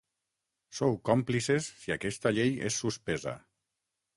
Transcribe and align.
Sou 0.77 0.95
còmplices 1.09 1.67
si 1.83 1.95
aquesta 1.99 2.33
llei 2.39 2.57
és 2.71 2.81
suspesa. 2.85 3.37